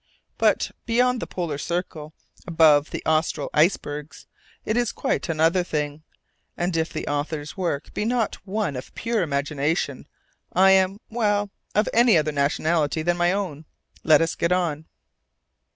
[0.39, 2.15] But, beyond the polar circle,
[2.47, 4.25] above the austral icebergs,
[4.65, 6.01] it is quite another thing,
[6.57, 10.07] and, if the author's work be not one of pure imagination,
[10.53, 13.65] I am well, of any other nationality than my own.
[14.03, 14.87] Let us get on.